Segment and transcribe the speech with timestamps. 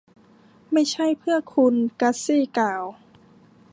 [0.71, 1.73] ไม่ใช่เพื่อคุณ.
[2.01, 2.83] กัซซี่กล่าว